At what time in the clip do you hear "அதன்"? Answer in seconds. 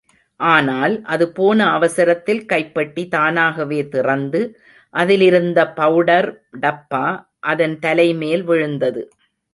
7.45-7.79